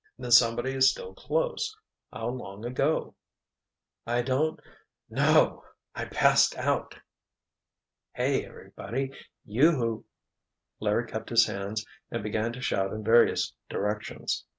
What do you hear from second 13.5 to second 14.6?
directions.